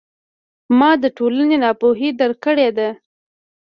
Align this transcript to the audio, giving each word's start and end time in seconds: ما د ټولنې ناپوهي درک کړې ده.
ما 0.79 0.91
د 1.03 1.05
ټولنې 1.17 1.55
ناپوهي 1.63 2.09
درک 2.19 2.37
کړې 2.45 2.69
ده. 2.77 2.89